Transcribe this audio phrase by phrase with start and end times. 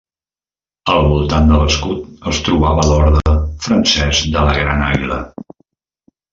[0.93, 5.23] Al voltant de l'escut es trobava l'orde francès de la Gran Àguila.